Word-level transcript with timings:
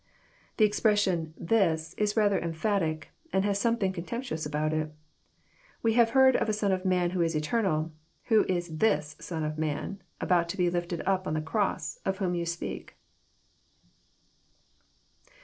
"The 0.57 0.65
expression, 0.65 1.35
<* 1.35 1.37
this," 1.53 1.93
is 1.93 2.17
rather 2.17 2.39
emphatic, 2.39 3.11
and 3.31 3.45
has 3.45 3.59
something 3.59 3.93
contemptuous 3.93 4.47
about 4.47 4.73
It. 4.73 4.91
*' 5.37 5.83
We 5.83 5.93
have 5.93 6.09
heard 6.17 6.35
of 6.35 6.49
a 6.49 6.53
Son 6.53 6.71
of 6.71 6.83
man 6.85 7.11
who 7.11 7.21
| 7.21 7.21
is 7.21 7.35
eternal. 7.35 7.91
Who 8.23 8.43
is 8.49 8.77
this 8.77 9.15
Son 9.19 9.43
of 9.43 9.59
man 9.59 10.01
about 10.19 10.49
to 10.49 10.57
be 10.57 10.71
lifted 10.71 11.03
up 11.05 11.27
on 11.27 11.35
the 11.35 11.41
| 11.41 11.41
cross, 11.53 11.99
of 12.03 12.17
whom 12.17 12.33
you 12.33 12.47
speak? 12.47 12.95